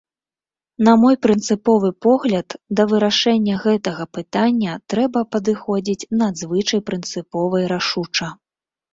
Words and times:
На 0.85 0.93
мой 1.01 1.15
прынцыповы 1.25 1.89
погляд, 2.05 2.55
да 2.79 2.85
вырашэння 2.93 3.55
гэтага 3.65 4.03
пытання 4.19 4.73
трэба 4.93 5.19
падыходзіць 5.35 6.09
надзвычай 6.23 6.81
прынцыпова 6.89 7.55
і 7.65 7.69
рашуча. 7.73 8.27